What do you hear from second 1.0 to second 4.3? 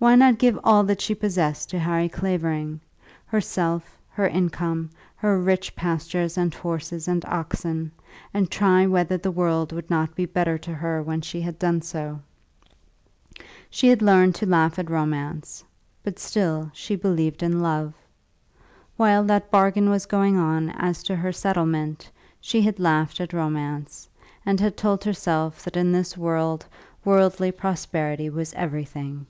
she possessed to Harry Clavering herself, her